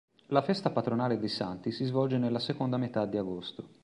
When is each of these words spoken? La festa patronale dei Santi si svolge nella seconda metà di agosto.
La 0.29 0.41
festa 0.41 0.71
patronale 0.71 1.19
dei 1.19 1.27
Santi 1.29 1.69
si 1.71 1.85
svolge 1.85 2.17
nella 2.17 2.39
seconda 2.39 2.77
metà 2.77 3.05
di 3.05 3.17
agosto. 3.17 3.69